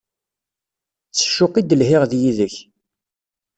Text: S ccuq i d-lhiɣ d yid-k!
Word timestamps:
S 1.17 1.19
ccuq 1.27 1.53
i 1.55 1.63
d-lhiɣ 1.63 2.03
d 2.11 2.13
yid-k! 2.21 2.55